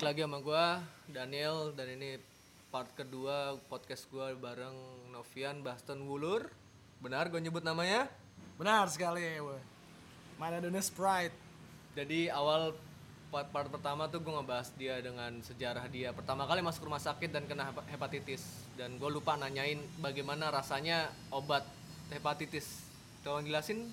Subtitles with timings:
[0.00, 0.80] balik lagi sama gua
[1.12, 2.16] Daniel dan ini
[2.72, 4.72] part kedua podcast gua bareng
[5.12, 6.48] Novian Baston Wulur.
[7.04, 8.08] Benar gue nyebut namanya?
[8.56, 9.20] Benar sekali.
[10.40, 11.36] Maradona Sprite.
[11.92, 12.72] Jadi awal
[13.28, 17.28] part, part pertama tuh gue ngebahas dia dengan sejarah dia pertama kali masuk rumah sakit
[17.28, 18.40] dan kena hepa- hepatitis
[18.80, 21.68] dan gue lupa nanyain bagaimana rasanya obat
[22.08, 22.88] hepatitis.
[23.20, 23.84] Tolong jelasin.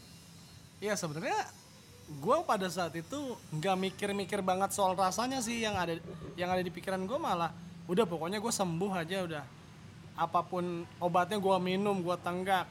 [0.80, 1.67] Iya sebenarnya
[2.08, 6.00] gue pada saat itu nggak mikir-mikir banget soal rasanya sih yang ada
[6.40, 7.52] yang ada di pikiran gue malah
[7.88, 9.44] udah pokoknya gue sembuh aja udah
[10.16, 12.64] apa pun obatnya gue minum gue tenggak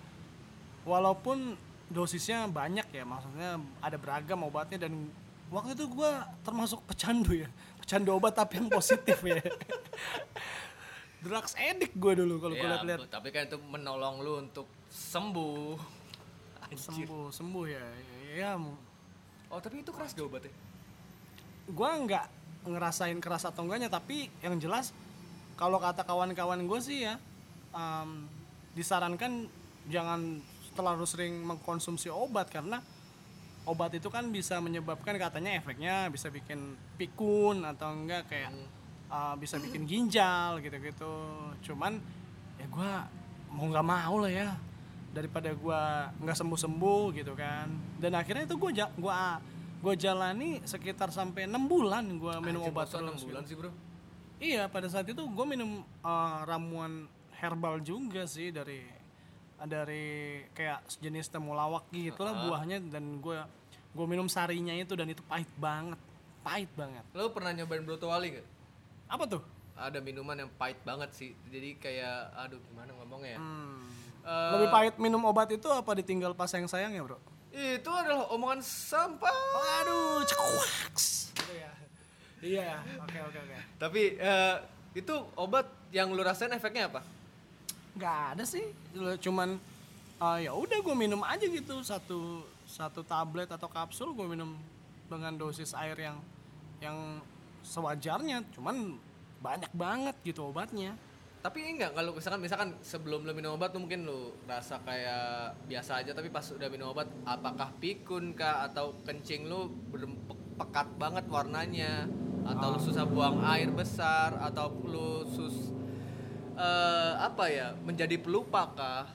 [0.88, 1.52] walaupun
[1.86, 5.06] dosisnya banyak ya maksudnya ada beragam obatnya dan
[5.52, 6.10] waktu itu gue
[6.42, 7.48] termasuk pecandu ya
[7.78, 9.38] pecandu obat tapi yang positif ya
[11.24, 15.76] drugs addict gue dulu kalau gue Ya, lihat-lihat tapi kan itu menolong lu untuk sembuh.
[16.66, 16.82] Anjir.
[16.82, 17.84] sembuh sembuh ya
[18.34, 18.58] ya
[19.56, 20.52] Oh tapi itu keras gak obatnya?
[21.66, 22.26] gue nggak
[22.66, 24.94] ngerasain keras atau enggaknya tapi yang jelas
[25.58, 27.18] kalau kata kawan-kawan gue sih ya
[27.74, 28.30] em,
[28.78, 29.50] disarankan
[29.90, 30.38] jangan
[30.78, 32.78] terlalu sering mengkonsumsi obat karena
[33.66, 38.54] obat itu kan bisa menyebabkan katanya efeknya bisa bikin pikun atau enggak kayak
[39.10, 41.14] uh, bisa bikin ginjal gitu-gitu.
[41.66, 41.98] Cuman
[42.62, 42.90] ya gue
[43.50, 44.48] mau nggak mau lah ya
[45.14, 45.82] daripada gue
[46.22, 47.66] nggak sembuh-sembuh gitu kan
[47.98, 49.40] dan akhirnya itu gue gua
[49.76, 53.70] gue jalani sekitar sampai enam bulan gue minum Anjir, obat terus bulan sih bro.
[54.36, 57.08] Iya, pada saat itu gue minum uh, ramuan
[57.40, 58.84] herbal juga sih dari
[59.56, 63.38] dari kayak sejenis temulawak gitu lah buahnya dan gue
[63.96, 65.96] gue minum sarinya itu dan itu pahit banget,
[66.44, 67.00] pahit banget.
[67.16, 68.46] Lo pernah nyobain Broto Wali gak?
[69.08, 69.42] Apa tuh?
[69.72, 71.32] Ada minuman yang pahit banget sih.
[71.48, 73.40] Jadi kayak aduh gimana ngomongnya ya?
[73.40, 73.88] Hmm.
[74.26, 77.18] Eh, Lebih pahit minum obat itu apa ditinggal pas sayang sayang ya bro?
[77.56, 79.32] itu adalah omongan sampah.
[79.80, 81.32] Aduh, cekuaks.
[81.32, 81.72] Gitu ya.
[82.44, 82.70] Iya,
[83.00, 83.56] oke oke oke.
[83.80, 84.56] Tapi eh,
[84.92, 87.00] itu obat yang lu rasain efeknya apa?
[87.96, 88.76] Gak ada sih,
[89.24, 89.56] cuman
[90.20, 94.52] uh, ya udah gue minum aja gitu satu satu tablet atau kapsul gue minum
[95.08, 96.20] dengan dosis air yang
[96.76, 97.24] yang
[97.64, 99.00] sewajarnya, cuman
[99.40, 100.92] banyak banget gitu obatnya.
[101.46, 106.02] Tapi enggak kalau misalkan misalkan sebelum lu minum obat tuh mungkin lu rasa kayak biasa
[106.02, 110.10] aja tapi pas udah minum obat apakah pikun kah atau kencing lu ber-
[110.58, 112.10] pekat banget warnanya
[112.42, 115.70] atau lu susah buang air besar atau lu sus
[116.58, 119.06] eh, apa ya menjadi pelupa kah?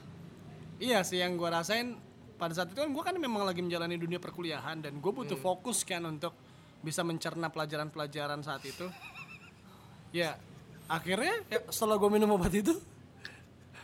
[0.80, 2.00] Iya sih yang gue rasain
[2.40, 5.84] pada saat itu kan gue kan memang lagi menjalani dunia perkuliahan dan gue butuh fokus
[5.84, 6.32] kan untuk
[6.80, 8.88] bisa mencerna pelajaran-pelajaran saat itu.
[10.16, 10.40] Ya
[10.92, 12.76] akhirnya ya, setelah gue minum obat itu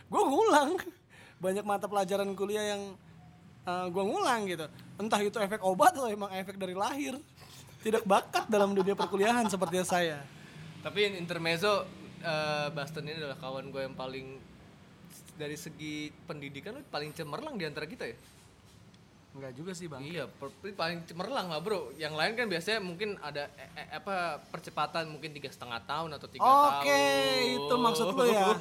[0.08, 0.76] gue ngulang
[1.40, 2.82] banyak mata pelajaran kuliah yang
[3.68, 4.64] gue ngulang gitu.
[4.96, 7.20] Entah itu efek obat atau emang efek dari lahir.
[7.84, 10.24] Tidak bakat dalam dunia perkuliahan seperti saya.
[10.80, 11.84] Tapi intermezzo
[12.24, 14.40] eh, Baston ini adalah kawan gue yang paling
[15.38, 18.16] dari segi pendidikan paling cemerlang di antara kita ya.
[19.36, 20.00] Enggak juga sih bang.
[20.02, 20.24] Iya,
[20.74, 21.92] paling cemerlang lah bro.
[22.00, 26.26] Yang lain kan biasanya mungkin ada eh, eh, apa percepatan mungkin tiga setengah tahun atau
[26.26, 26.80] tiga tahun.
[26.80, 27.04] Oke,
[27.54, 28.48] itu maksud lu ya.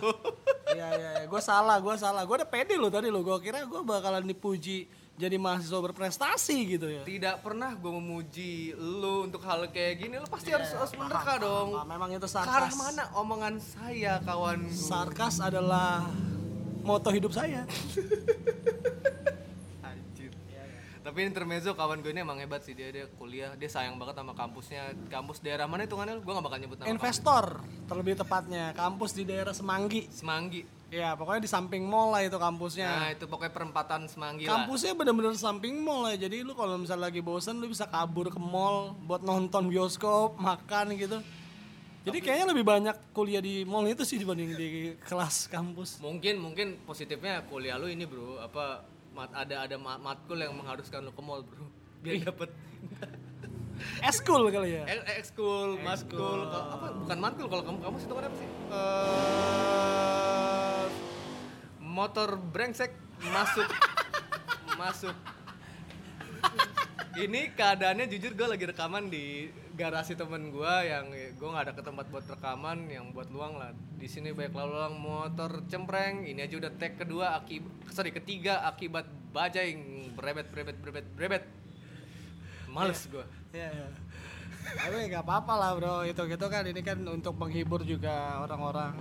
[0.67, 1.25] Iya iya, iya.
[1.31, 2.27] gue salah, gue salah.
[2.27, 3.23] Gue udah pede lo tadi lo.
[3.23, 4.83] Gue kira gue bakalan dipuji
[5.17, 7.01] jadi mahasiswa berprestasi gitu ya.
[7.07, 10.19] Tidak pernah gue memuji lu untuk hal kayak gini.
[10.21, 11.73] Lu pasti harus harus menerka dong.
[11.87, 12.77] Memang itu sarkas.
[12.77, 14.69] mana omongan saya kawan?
[14.69, 16.05] Sarkas adalah
[16.85, 17.65] moto hidup saya.
[21.17, 24.37] Tapi intermezzo kawan gue ini emang hebat sih dia dia kuliah dia sayang banget sama
[24.37, 27.45] kampusnya kampus daerah mana hitungannya gue gak bakal nyebut nama Investor
[27.89, 30.05] terlebih tepatnya kampus di daerah Semanggi.
[30.05, 30.21] kampus.
[30.21, 30.61] Semanggi
[30.93, 32.85] Ya pokoknya di samping mall lah itu kampusnya.
[32.85, 36.29] nah itu pokoknya perempatan Semanggi lah Kampusnya bener-bener samping mall ya.
[36.29, 41.01] Jadi lu kalau misalnya lagi bosen lu bisa kabur ke mall buat nonton bioskop, makan
[41.01, 41.17] gitu.
[42.05, 45.97] Jadi kayaknya lebih banyak kuliah di mall itu sih dibanding di kelas kampus.
[45.97, 51.01] mungkin mungkin positifnya kuliah lu ini bro apa mat, ada ada ma- matkul yang mengharuskan
[51.01, 51.65] lu ke mall bro.
[51.99, 52.47] Biar dapet.
[54.09, 54.85] Eskul kali ya.
[54.85, 56.49] eh, ekskul matkul.
[56.49, 58.49] Apa bukan matkul kalau kamu kamu itu apa sih?
[58.69, 60.85] Eh,
[61.79, 62.93] motor brengsek
[63.33, 63.67] masuk
[64.81, 65.15] masuk.
[67.17, 71.85] Ini keadaannya jujur gue lagi rekaman di garasi temen gue yang gue nggak ada ke
[71.85, 73.71] tempat buat rekaman yang buat luang lah.
[74.01, 76.25] Di sini banyak lalu lalang motor cempreng.
[76.25, 79.77] Ini aja udah tag kedua akibat sorry ketiga akibat bajai
[80.17, 81.43] berebet berebet berebet berebet
[82.73, 83.25] males gue
[83.55, 83.87] Iya, iya.
[84.67, 88.99] Tapi nggak apa-apa lah bro, itu gitu kan ini kan untuk menghibur juga orang-orang.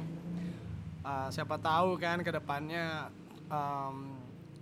[1.03, 3.11] Ah, siapa tahu kan ke depannya
[3.51, 3.97] em,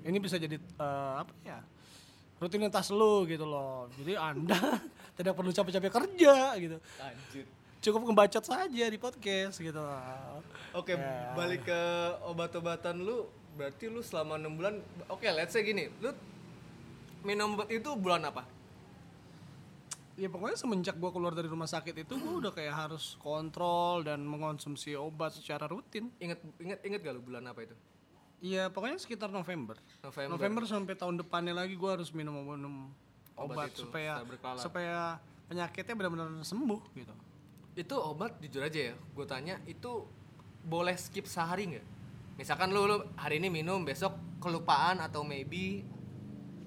[0.04, 1.60] ini bisa jadi eh, apa ya
[2.44, 3.88] rutinitas lu gitu loh.
[3.96, 4.60] Jadi anda
[5.16, 6.76] tidak perlu capek-capek kerja gitu.
[7.00, 7.46] anjir
[7.80, 9.76] cukup ngebacot saja di podcast gitu
[10.72, 11.36] Oke, Ya.
[11.36, 11.80] balik ke
[12.24, 16.08] obat-obatan lu, berarti lu selama enam bulan, oke, let's say gini, lu
[17.22, 18.48] minum obat itu bulan apa?
[20.14, 24.22] ya pokoknya semenjak gua keluar dari rumah sakit itu gua udah kayak harus kontrol dan
[24.22, 27.74] mengonsumsi obat secara rutin Ingat, ingat, ingat gak lu bulan apa itu?
[28.42, 30.32] Iya pokoknya sekitar November November.
[30.36, 32.90] November sampai tahun depannya lagi gua harus minum minum
[33.34, 34.12] Obat obat, itu, supaya
[34.62, 34.98] supaya
[35.50, 37.14] penyakitnya benar-benar sembuh gitu
[37.74, 40.06] Itu obat jujur aja ya, gue tanya itu
[40.62, 41.86] boleh skip sehari nggak?
[42.38, 45.82] Misalkan lu, lu hari ini minum, besok kelupaan atau maybe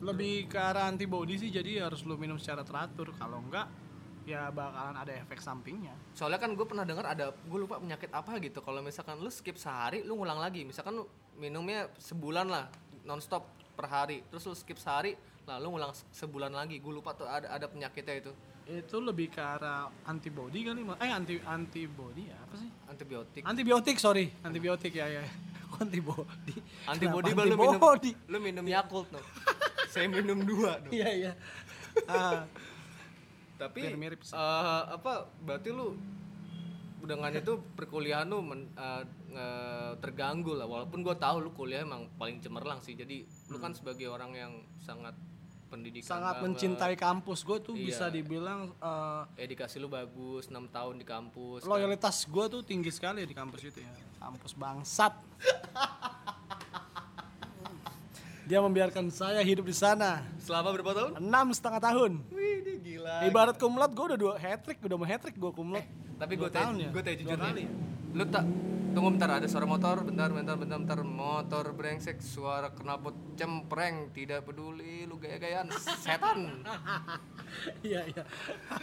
[0.04, 3.66] lebih ke arah antibody sih jadi harus lu minum secara teratur kalau enggak
[4.28, 5.96] ya bakalan ada efek sampingnya.
[6.12, 8.60] Soalnya kan gue pernah dengar ada gue lupa penyakit apa gitu.
[8.60, 10.68] Kalau misalkan lu skip sehari lu ngulang lagi.
[10.68, 11.08] Misalkan lu
[11.40, 12.68] minumnya sebulan lah
[13.08, 13.48] nonstop
[13.80, 14.28] per hari.
[14.28, 15.16] Terus lu skip sehari
[15.48, 16.84] lalu ngulang se- sebulan lagi.
[16.84, 18.32] Gue lupa tuh ada ada penyakitnya itu.
[18.68, 22.68] Itu lebih ke arah antibody kali eh anti antibody ya apa sih?
[22.92, 23.42] Antibiotik.
[23.48, 24.28] Antibiotik sorry.
[24.44, 25.24] Antibiotik ya ya.
[25.82, 26.56] Antibody?
[26.84, 27.80] Antibody baru minum?
[28.28, 29.24] lu minum Yakult tuh
[29.92, 31.32] saya minum dua tuh iya iya.
[32.06, 32.46] Ah,
[33.58, 34.32] tapi Biar mirip sih.
[34.32, 34.42] eh,
[34.88, 35.98] apa berarti lu
[37.00, 39.46] dengan itu perkuliahan lu men- eh, nge-
[39.98, 44.08] terganggu lah walaupun gue tahu lu kuliah emang paling cemerlang sih jadi lu kan sebagai
[44.08, 45.14] orang yang sangat
[45.66, 46.14] pendidikan Hmm.
[46.16, 47.86] sangat banget, mencintai kampus gue tuh Iya.
[47.86, 51.70] bisa dibilang eh, edukasi lu bagus 6 tahun di kampus kan.
[51.70, 55.14] loyalitas gue tuh tinggi sekali di kampus itu ya kampus bangsat
[58.48, 61.12] dia membiarkan saya hidup di sana selama berapa tahun?
[61.20, 62.12] enam setengah tahun.
[62.32, 63.28] Wih ini gila.
[63.28, 65.84] Ibarat kumlat gue udah dua hat trick udah mau hat trick gue kumlat
[66.16, 66.90] tapi Dua gue tanya ya?
[66.90, 67.68] gue tanya jujur nih.
[68.16, 68.48] lu tak
[68.96, 70.02] tunggu bentar ada suara motor.
[70.02, 71.00] Bentar bentar bentar bentar.
[71.04, 74.10] Motor brengsek suara knalpot cempreng.
[74.10, 75.68] Tidak peduli lu gaya-gayaan.
[75.76, 76.40] Setan.
[77.82, 78.24] Iya iya.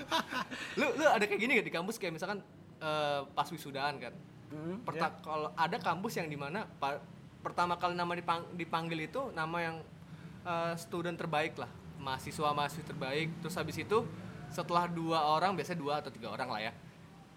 [0.81, 1.95] Lu lu ada kayak gini gak di kampus?
[1.95, 2.39] Kayak misalkan
[2.81, 4.15] eh, pas wisudaan kan.
[4.51, 6.99] Hmm, Perta- kalau ada kampus yang di mana pa-
[7.45, 9.77] pertama kali nama dipang- dipanggil itu nama yang
[10.49, 11.69] eh, student terbaik lah.
[12.01, 13.29] Mahasiswa mahasiswa terbaik.
[13.45, 14.09] Terus habis itu
[14.49, 16.73] setelah dua orang biasanya dua atau tiga orang lah ya.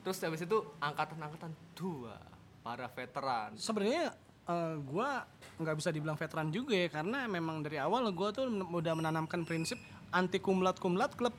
[0.07, 2.15] Terus habis itu angkatan-angkatan dua.
[2.63, 3.56] Para veteran.
[3.59, 4.15] Sebenarnya
[4.48, 5.27] eh, gua
[5.59, 9.75] nggak bisa dibilang veteran juga ya karena memang dari awal gua tuh udah menanamkan prinsip
[10.15, 11.36] anti kumlat kumlat klub.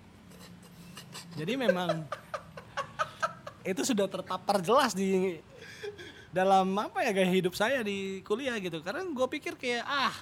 [1.36, 2.04] Jadi memang
[3.70, 5.40] itu sudah tertapar jelas di
[6.28, 8.80] dalam apa ya gaya hidup saya di kuliah gitu.
[8.80, 10.14] Karena gue pikir kayak ah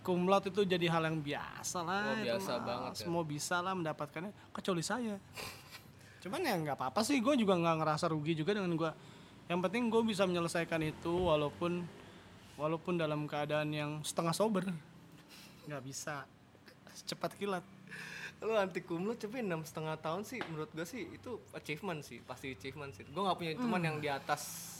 [0.00, 2.64] kumlat itu jadi hal yang biasa Oh, lah itu biasa mah.
[2.64, 3.00] banget ya.
[3.04, 4.32] semua bisa lah mendapatkannya.
[4.50, 5.16] Kecuali saya.
[6.20, 8.92] Cuman ya nggak apa-apa sih gue juga nggak ngerasa rugi juga dengan gue
[9.48, 11.82] yang penting gue bisa menyelesaikan itu walaupun
[12.54, 14.64] walaupun dalam keadaan yang setengah sober.
[15.64, 16.24] Nggak bisa.
[17.02, 17.64] Cepat kilat.
[18.40, 22.52] Lu anti kumlot tapi enam setengah tahun sih menurut gue sih itu achievement sih pasti
[22.52, 23.04] achievement sih.
[23.04, 24.79] Gue nggak punya teman yang di atas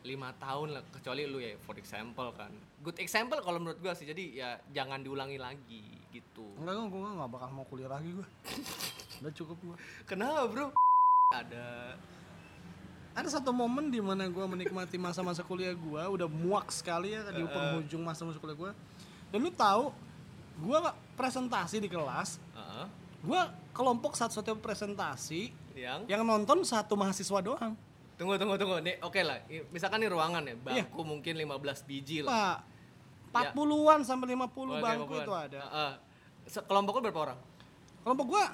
[0.00, 2.52] lima tahun lah kecuali lu ya for example kan.
[2.80, 6.56] Good example kalau menurut gue sih jadi ya jangan diulangi lagi gitu.
[6.56, 8.28] Enggak gue nggak bakal mau kuliah lagi gue
[9.20, 9.76] udah cukup gue
[10.08, 10.66] kenapa bro?
[11.36, 11.94] Ada.
[13.12, 17.44] Ada satu momen di mana gue menikmati masa-masa kuliah gue udah muak sekali ya di
[17.44, 18.72] penghujung masa-masa kuliah gue
[19.30, 19.92] dan lu tahu
[20.60, 20.78] gue
[21.16, 22.40] presentasi di kelas.
[22.56, 22.88] Uh,
[23.20, 23.40] gue
[23.76, 26.08] kelompok satu-satu presentasi yang?
[26.08, 27.76] yang nonton satu mahasiswa doang
[28.20, 28.76] tunggu tunggu tunggu.
[28.84, 29.40] Nih oke lah.
[29.48, 30.84] I- misalkan nih ruangan ya Iya.
[30.84, 32.60] bangku mungkin 15 biji lah.
[33.32, 34.44] Pak 40-an sampai 50
[34.76, 35.24] Oke, bangku bukan.
[35.24, 35.60] itu ada.
[35.62, 35.92] Uh, uh.
[36.44, 37.38] Se- kelompok lu berapa orang?
[38.00, 38.44] Kelompok gua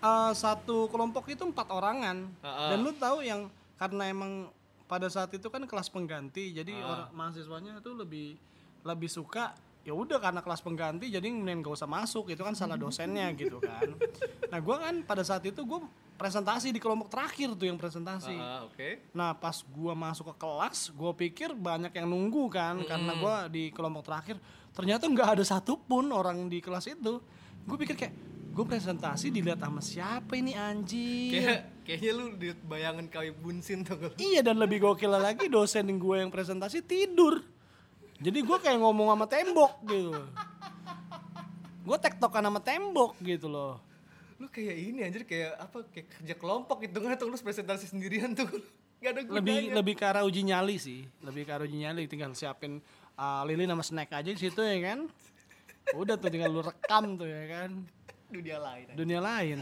[0.00, 2.26] eh, satu kelompok itu empat orangan.
[2.42, 2.68] Heeh.
[2.74, 4.50] dan lu tahu yang karena emang
[4.84, 8.36] pada saat itu kan kelas pengganti jadi orang mahasiswanya tuh lebih
[8.82, 12.76] lebih suka ya udah karena kelas pengganti jadi mending gak usah masuk itu kan salah
[12.76, 13.96] dosennya gitu kan.
[14.52, 18.70] Nah gua kan pada saat itu gua presentasi di kelompok terakhir tuh yang presentasi Uh,
[18.70, 23.34] oke Nah pas gua masuk ke kelas, gua pikir banyak yang nunggu kan, karena gua
[23.50, 24.36] di kelompok terakhir.
[24.74, 27.22] Ternyata nggak ada satupun orang di kelas itu.
[27.64, 28.12] Gue pikir kayak,
[28.52, 31.32] gue presentasi dilihat sama siapa ini anjing?
[31.32, 36.16] kayak kayaknya lu di bayangan kawi bunsin tuh Iya dan lebih gokil lagi dosen gue
[36.20, 37.40] yang presentasi tidur.
[38.18, 40.12] Jadi gue kayak ngomong sama tembok gitu.
[41.86, 43.80] Gue tektokan sama tembok gitu loh.
[44.44, 48.36] Lu kayak ini anjir kayak apa kayak kerja kelompok gitu nggak tuh lu presentasi sendirian
[48.36, 48.44] tuh.
[49.00, 49.40] Nggak ada gunanya.
[49.40, 52.04] Lebih lebih ke arah uji nyali sih lebih ke arah uji nyali.
[52.08, 52.80] Tinggal siapin
[53.16, 55.08] uh, lilin sama snack aja di situ ya kan?
[55.96, 57.84] Udah tuh tinggal lu rekam tuh ya kan?
[58.28, 59.58] Dunia lain dunia lain.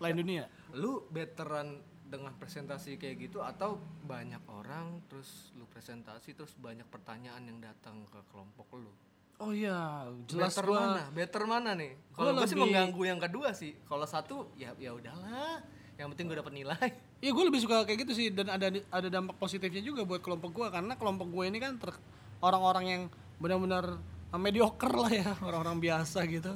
[0.00, 0.44] Lain dunia.
[0.76, 3.76] Lu veteran dengan presentasi kayak gitu atau
[4.08, 8.92] banyak orang terus lu presentasi terus banyak pertanyaan yang datang ke kelompok lu
[9.38, 11.02] oh iya jelas better gua mana?
[11.14, 11.92] Better mana nih?
[12.14, 13.72] kalau gue sih mengganggu yang kedua sih.
[13.86, 15.62] Kalau satu ya ya udahlah.
[15.98, 16.88] Yang penting gue dapat nilai.
[17.18, 18.30] Iya gue lebih suka kayak gitu sih.
[18.30, 21.98] Dan ada ada dampak positifnya juga buat kelompok gue karena kelompok gue ini kan ter-
[22.38, 23.02] orang-orang yang
[23.42, 23.98] benar-benar
[24.30, 25.30] uh, mediocre lah ya.
[25.46, 26.54] Orang-orang biasa gitu.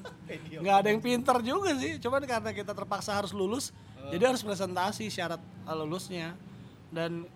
[0.62, 1.98] Nggak ada yang pinter juga sih.
[1.98, 3.74] Cuman karena kita terpaksa harus lulus
[4.10, 6.34] jadi harus presentasi syarat uh, lulusnya.
[6.90, 7.26] Dan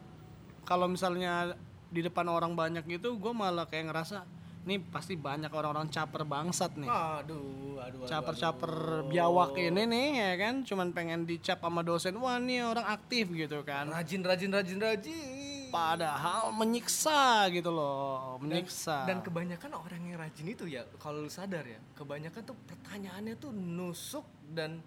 [0.66, 1.54] kalau misalnya
[1.90, 4.26] di depan orang banyak gitu gue malah kayak ngerasa
[4.66, 6.90] nih pasti banyak orang-orang caper bangsat nih.
[6.90, 8.73] Aduh aduh, aduh caper-caper
[9.06, 10.54] biawak ini nih ya kan?
[10.66, 13.87] Cuman pengen dicap sama dosen wah nih orang aktif gitu kan.
[13.88, 15.70] Rajin rajin rajin rajin.
[15.70, 19.02] Padahal menyiksa gitu loh menyiksa.
[19.06, 23.50] dan kebanyakan orang yang rajin itu ya kalau lu sadar ya kebanyakan tuh pertanyaannya tuh
[23.50, 24.78] nusuk dan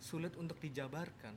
[0.00, 1.36] sulit untuk dijabarkan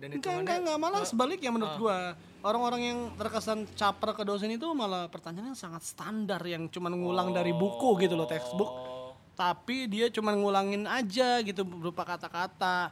[0.00, 0.78] dan enggak hitungannya- enggak enggak.
[0.78, 1.98] Malah sebaliknya menurut gua.
[2.42, 7.54] Orang-orang yang terkesan caper ke dosen itu malah pertanyaannya sangat standar yang cuman ngulang dari
[7.54, 8.66] buku gitu loh textbook.
[8.66, 12.90] Oh, tapi dia cuman ngulangin aja gitu berupa kata-kata.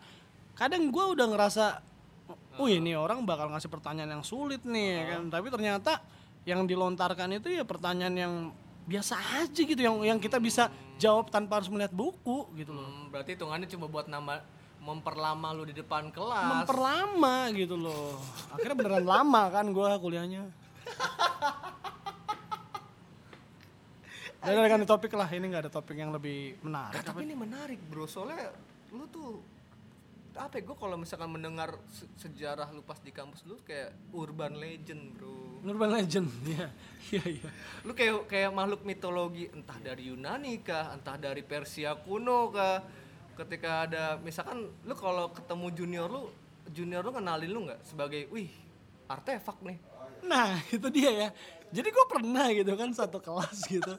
[0.54, 1.64] Kadang gua udah ngerasa
[2.62, 5.22] oh ini orang bakal ngasih pertanyaan yang sulit nih ya kan.
[5.34, 5.98] Tapi ternyata
[6.46, 8.34] yang dilontarkan itu ya pertanyaan yang
[8.86, 12.86] biasa aja gitu yang yang kita bisa jawab tanpa harus melihat buku gitu loh.
[12.86, 14.42] Hmm, berarti hitungannya cuma buat nama
[14.80, 16.64] memperlama lu di depan kelas.
[16.64, 18.16] Memperlama gitu loh.
[18.50, 20.48] Akhirnya beneran lama kan gua kuliahnya.
[24.40, 27.04] Udah ganti topik lah, ini nggak ada topik yang lebih menarik.
[27.04, 28.08] tapi ini menarik bro.
[28.08, 28.48] Soalnya
[28.88, 29.44] lu tuh
[30.30, 34.56] apa ya gue kalau misalkan mendengar se- sejarah lu pas di kampus lu kayak urban
[34.56, 35.60] legend bro.
[35.60, 36.24] Urban Legend,
[36.56, 36.72] ya,
[37.12, 37.48] iya iya.
[37.84, 42.80] lu kayak kayak makhluk mitologi entah dari Yunani kah entah dari Persia kuno kah
[43.46, 46.22] ketika ada misalkan lu kalau ketemu junior lu
[46.70, 48.52] junior lu kenalin lu nggak sebagai wih
[49.10, 49.78] artefak nih
[50.24, 51.28] Nah itu dia ya.
[51.70, 53.94] Jadi gue pernah gitu kan satu kelas gitu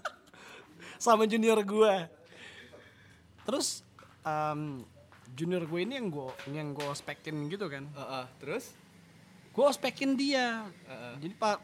[1.01, 1.95] sama junior gue.
[3.47, 3.81] Terus
[4.21, 4.85] em,
[5.33, 7.87] junior gue ini yang gue yang gue spekin gitu kan.
[7.89, 8.77] Heeh, terus
[9.51, 10.63] Gue spekin dia.
[10.87, 11.13] Heeh.
[11.27, 11.59] Jadi pak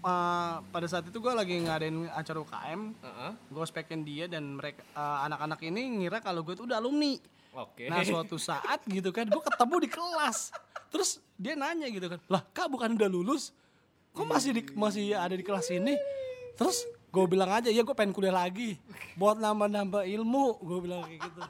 [0.00, 2.80] eh, pada saat itu gue lagi ngadain acara UKM.
[2.96, 3.32] Heeh.
[3.52, 7.14] Gue spekin dia dan mereka eh, anak-anak ini ngira kalau gue itu udah alumni.
[7.50, 10.54] oke Nah suatu saat gitu kan gue ketemu di kelas
[10.90, 13.50] Terus dia nanya gitu kan Lah kak bukan udah lulus
[14.14, 15.94] Kok masih di, masih ada di kelas ini
[16.54, 18.78] Terus gue bilang aja ya gue pengen kuliah lagi
[19.18, 21.40] Buat nambah-nambah ilmu Gue bilang kayak gitu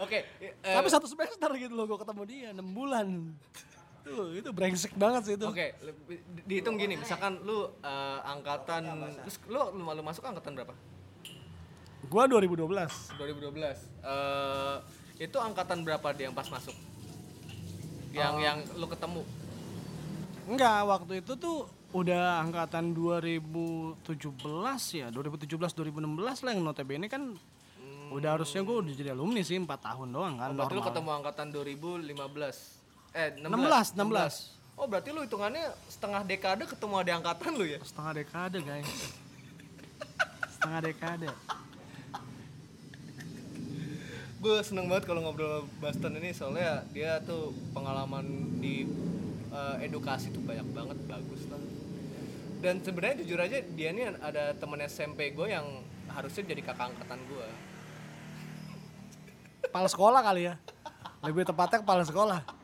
[0.00, 3.06] oke eh, Tapi satu semester gitu loh gue ketemu dia 6 bulan
[4.00, 5.76] Tuh itu brengsek banget sih itu Oke,
[6.06, 8.86] di- dihitung gini, misalkan lu eh, angkatan,
[9.20, 10.72] terus lu, lu lu masuk angkatan berapa?
[12.02, 12.64] Gue 2012
[13.14, 13.60] 2012.
[14.00, 14.76] Eh
[15.20, 16.72] itu angkatan berapa dia yang pas masuk?
[18.10, 18.40] Yang Oh.
[18.40, 19.22] yang lu ketemu?
[20.46, 21.58] Enggak waktu itu tuh
[21.90, 24.00] udah angkatan 2017
[24.92, 26.00] ya 2017 2016
[26.40, 27.34] lah yang notabene kan
[28.10, 30.90] udah harusnya gue udah jadi alumni sih 4 tahun doang kan Oh, berarti lu normal.
[30.90, 32.79] ketemu angkatan 2015.
[33.10, 34.60] Eh 16, 16.
[34.78, 37.80] Oh, berarti lu hitungannya setengah dekade ketemu ada angkatan lu ya?
[37.82, 38.90] setengah dekade guys.
[40.56, 41.28] Setengah dekade.
[44.40, 48.24] Gue seneng banget kalau ngobrol sama Baston ini soalnya dia tuh pengalaman
[48.62, 48.88] di
[49.52, 51.60] eh, edukasi tuh banyak banget bagus lah.
[52.64, 55.66] Dan sebenarnya jujur aja dia ini ada temen SMP gue yang
[56.08, 57.48] harusnya jadi kakak angkatan gue
[59.66, 60.54] kepala sekolah kali ya.
[61.20, 62.59] Lebih tepatnya kepala sekolah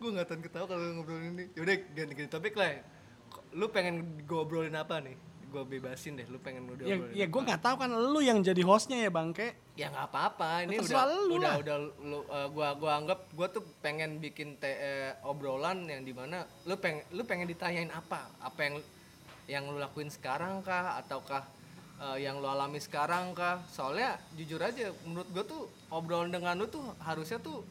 [0.00, 1.44] gue nggak tahan ketawa kalau ngobrol ini.
[1.52, 2.82] Yaudah ganti ganti topik lah ya.
[3.50, 5.14] lu pengen ngobrolin apa nih?
[5.50, 8.38] Gue bebasin deh lu pengen udah ya, ngobrolin ya gue nggak tahu kan lu yang
[8.40, 11.54] jadi hostnya ya bangke ya nggak apa-apa ini udah lu udah lah.
[11.64, 16.12] udah lu eh, gua gua anggap gua tuh pengen bikin te, eh, obrolan yang di
[16.12, 18.28] mana lu pengen lu pengen ditanyain apa?
[18.44, 18.76] Apa yang
[19.48, 21.00] yang lu lakuin sekarang kah?
[21.00, 21.48] Ataukah
[21.96, 23.64] eh, yang lu alami sekarang kah?
[23.72, 27.64] Soalnya jujur aja menurut gua tuh obrolan dengan lu tuh harusnya tuh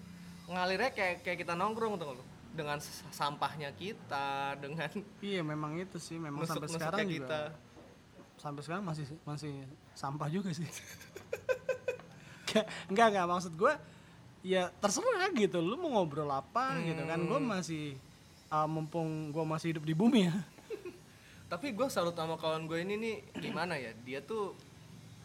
[0.50, 2.24] ngalirnya kayak kayak kita nongkrong tuh lu?
[2.50, 2.82] Dengan
[3.14, 4.90] sampahnya kita dengan
[5.22, 7.24] iya memang itu sih memang sampai nusuk-nusuknya sekarang kita.
[7.24, 7.42] Juga
[8.40, 9.54] sampai sekarang masih masih
[9.94, 10.66] sampah juga sih.
[12.50, 13.74] Nggak- enggak enggak maksud gue
[14.42, 17.20] ya terserah gitu lu mau ngobrol apa gitu kan.
[17.22, 17.84] Gue masih
[18.50, 20.36] uh, mumpung gue masih hidup di bumi ya.
[21.52, 23.94] Tapi gue salut sama kawan gue ini nih gimana ya?
[24.02, 24.58] Dia tuh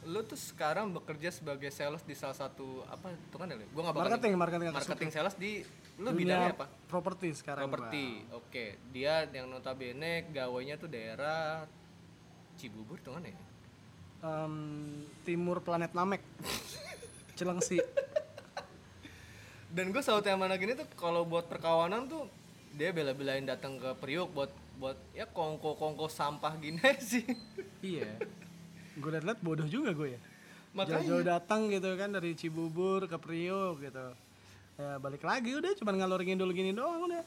[0.05, 3.57] lu tuh sekarang bekerja sebagai sales di salah satu apa itu kan ya?
[3.57, 5.65] Gue nggak bakal marketing marketing marketing sales di
[5.97, 6.67] lu dunia bidangnya apa?
[6.91, 7.73] properti sekarang gua.
[7.73, 8.07] Properti.
[8.37, 11.65] Oke, dia yang notabene gawainya tuh daerah
[12.55, 13.35] Cibubur tuh kan ya?
[14.25, 14.55] Em,
[15.27, 16.25] timur planet Namek
[17.37, 17.77] Cilengsi
[19.75, 22.31] Dan gue salut sama anak ini tuh kalau buat perkawanan tuh
[22.79, 26.79] dia bela-belain datang ke Priuk buat buat ya kongko-kongko sampah gini
[27.11, 27.23] sih.
[27.83, 28.19] iya
[28.95, 30.21] gue liat-liat bodoh juga gue ya.
[30.75, 31.03] Makanya.
[31.07, 34.07] Jauh-jauh datang gitu kan dari Cibubur ke Priok gitu.
[34.75, 37.23] Ya balik lagi udah cuman ngalor ngidul gini doang udah.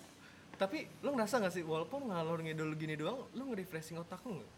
[0.58, 4.52] Tapi lu ngerasa gak sih walaupun ngalor ngidul gini doang, lu nge-refreshing otak lu gak?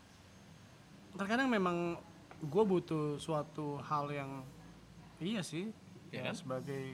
[1.17, 1.97] terkadang memang
[2.39, 4.31] gue butuh suatu hal yang
[5.19, 5.73] iya sih
[6.13, 6.35] Iya ya kan?
[6.37, 6.85] sebagai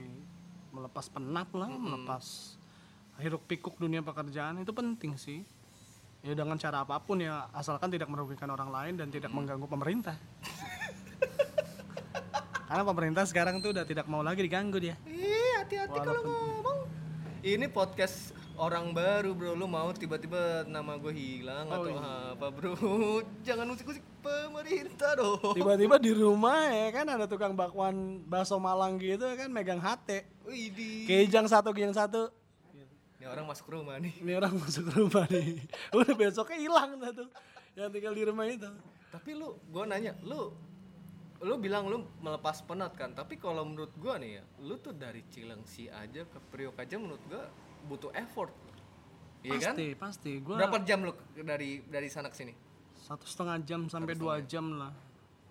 [0.74, 2.56] melepas penat lah melepas
[3.22, 5.46] hiruk pikuk dunia pekerjaan itu penting sih
[6.26, 10.18] ya dengan cara apa pun ya asalkan tidak merugikan orang lain dan tidak mengganggu pemerintah
[12.66, 16.80] karena pemerintah sekarang tuh udah tidak mau lagi diganggu dia Ih, hati-hati kalau ngomong.
[17.46, 22.34] Ini podcast orang baru bro, lu mau tiba-tiba nama gue hilang Oh, atau iya.
[22.34, 22.74] apa bro?
[23.48, 25.54] Jangan usik-usik pemerintah dong.
[25.54, 31.06] tiba-tiba di rumah ya kan ada tukang bakwan bakso Malang gitu kan megang hati Widih.
[31.06, 32.34] kejang satu kejang satu
[33.16, 34.14] Ini orang masuk rumah nih.
[34.20, 35.64] ini orang masuk rumah nih.
[35.98, 37.30] Udah besoknya hilang dah tuh.
[37.76, 38.70] Yang tinggal di rumah itu.
[39.10, 40.52] Tapi lu, gue nanya, lu
[41.44, 43.12] lu bilang lu melepas penat kan?
[43.12, 47.20] Tapi kalau menurut gua nih ya lu tuh dari Cilengsi aja ke Priok aja menurut
[47.28, 47.52] gua
[47.86, 48.50] butuh effort.
[49.44, 49.76] Iya kan?
[49.76, 50.32] Pasti pasti.
[50.40, 52.56] Gue berapa jam lu dari dari sana ke sini?
[52.98, 54.80] Satu setengah jam sampai dua jam.
[54.80, 54.96] lah.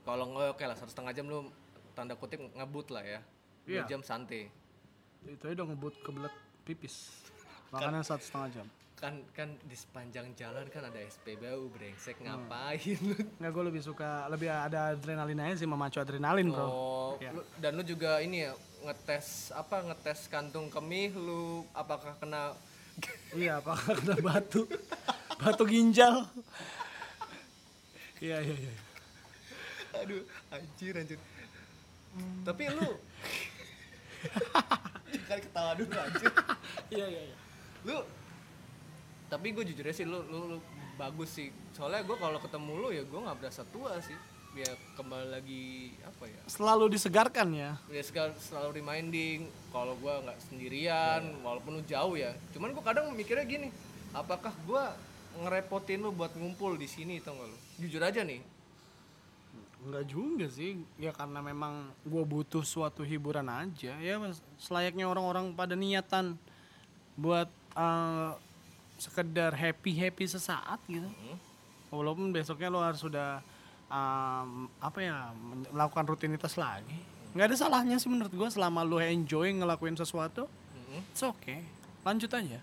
[0.03, 1.53] Kalau nggak oke lah satu setengah jam lu
[1.95, 3.21] tanda kutip ngebut lah ya.
[3.63, 3.83] Dua Iya.
[3.87, 4.49] jam santai.
[5.25, 7.29] Itu aja udah ngebut kebelet pipis
[7.75, 8.67] makanya satu setengah jam.
[8.95, 13.19] Kan kan di sepanjang jalan kan ada SPBU brengsek ngapain lu?
[13.37, 16.63] Nggak gue lebih suka lebih ada adrenalin aja sih memacu adrenalin bro.
[16.63, 21.43] Oh, lu- dan lu juga ini ya ngetes apa ngetes kantung kemih lu
[21.75, 22.55] apakah kena
[23.37, 24.65] iya apakah kena batu?
[25.37, 26.25] Batu ginjal?
[28.23, 28.73] Iya iya iya.
[30.01, 31.19] Aduh anjir anjir.
[32.47, 32.89] Tapi lu
[35.29, 36.33] jangan ketawa dulu anjir.
[36.89, 37.37] Iya iya iya
[37.85, 37.99] lu
[39.29, 40.59] tapi gue jujur sih lu, lu, lu
[40.95, 41.51] bagus sih.
[41.75, 44.17] Soalnya gue kalau ketemu lu ya gue nggak berasa tua sih.
[44.55, 46.39] Ya kembali lagi apa ya?
[46.47, 47.75] Selalu disegarkan ya?
[47.91, 48.03] Ya
[48.39, 52.31] selalu reminding kalau gue nggak sendirian walaupun lu jauh ya.
[52.55, 53.69] Cuman gue kadang mikirnya gini
[54.15, 54.85] apakah gue
[55.43, 57.59] ngerepotin lu buat ngumpul di sini tau gak lu?
[57.83, 58.39] Jujur aja nih.
[59.85, 63.99] Enggak juga sih, ya karena memang gue butuh suatu hiburan aja.
[63.99, 64.17] Ya
[64.57, 66.39] selayaknya orang-orang pada niatan
[67.19, 68.31] buat eh,
[68.95, 71.07] sekedar happy happy sesaat gitu.
[71.89, 73.39] Walaupun besoknya lo harus sudah
[73.87, 75.31] em, apa ya
[75.69, 76.95] melakukan rutinitas lagi.
[77.31, 81.01] nggak ada salahnya sih menurut gue selama lo enjoy ngelakuin sesuatu, Mhm.
[81.11, 81.67] it's okay.
[82.01, 82.63] Lanjut aja.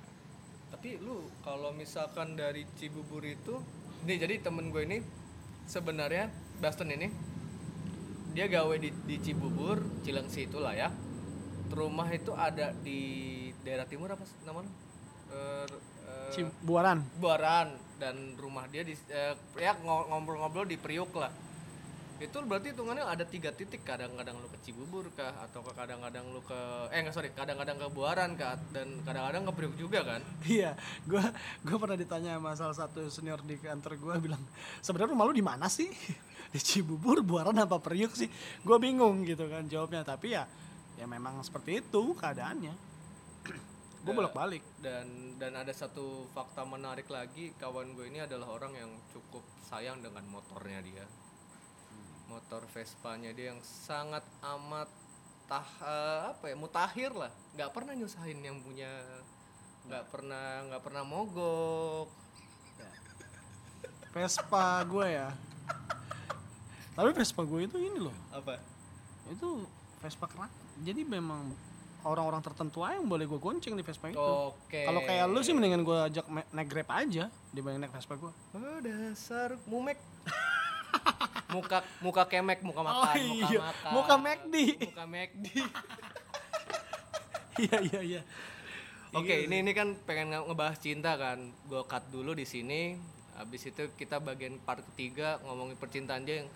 [0.72, 3.60] tapi lu kalau misalkan dari Cibubur itu
[4.02, 4.98] nih jadi temen gue ini
[5.68, 7.12] sebenarnya Baston ini
[8.32, 10.90] dia gawe di, di Cibubur Cilengsi itulah ya
[11.70, 12.98] rumah itu ada di
[13.62, 14.34] daerah timur apa sih
[15.32, 15.66] eh,
[16.32, 17.04] Cibuaran.
[17.20, 21.32] Buaran dan rumah dia di eh, ya ngo- ngobrol-ngobrol di Priuk lah
[22.22, 26.38] itu berarti hitungannya ada tiga titik kadang-kadang lu ke Cibubur kah atau ke kadang-kadang lu
[26.46, 26.60] ke
[26.94, 30.78] eh nggak sorry kadang-kadang ke Buaran kah dan kadang-kadang ke Priuk juga kan Iya,
[31.10, 31.34] gua
[31.66, 34.42] gua pernah ditanya sama salah satu senior di kantor gua bilang,
[34.86, 35.90] "Sebenarnya rumah lu di mana sih?"
[36.54, 38.30] di Cibubur, Buaran apa Priuk sih?
[38.62, 40.46] Gua bingung gitu kan jawabnya, tapi ya
[41.02, 42.78] ya memang seperti itu keadaannya.
[44.02, 44.64] Gua bolak-balik.
[44.82, 50.02] dan dan ada satu fakta menarik lagi kawan gue ini adalah orang yang cukup sayang
[50.02, 51.06] dengan motornya dia
[52.26, 54.88] motor Vespanya dia yang sangat amat
[55.46, 58.90] tah eh, apa ya mutakhir lah nggak pernah nyusahin yang punya
[59.86, 62.08] nggak pernah nggak pernah mogok
[64.12, 65.28] Vespa gua ya.
[66.92, 68.16] Tapi Vespa gue itu ini loh.
[68.36, 68.60] apa
[69.32, 69.64] Itu
[70.04, 70.52] Vespa kerak.
[70.84, 71.56] Jadi memang
[72.04, 74.18] orang-orang tertentu aja yang boleh gue gonceng di Vespa itu.
[74.18, 78.32] oke Kalau kayak lu sih mendingan gue ajak naik Grab aja dibanding naik Vespa gue.
[78.32, 80.02] oh, dasar mumek
[81.54, 83.60] muka muka kemek muka makan muka iya.
[83.62, 84.56] makan Muka McD.
[84.84, 85.46] muka McD
[87.60, 88.22] Iya iya iya.
[89.12, 91.36] Oke, ini ini kan pengen nge- ngebahas cinta kan.
[91.68, 92.96] Gue cut dulu di sini.
[93.36, 96.50] Habis itu kita bagian part ketiga ngomongin percintaan dia yang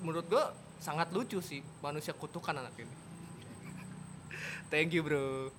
[0.00, 0.44] menurut gue
[0.78, 1.58] sangat lucu sih.
[1.82, 2.94] Manusia kutukan anak ini.
[4.70, 5.50] Thank you bro.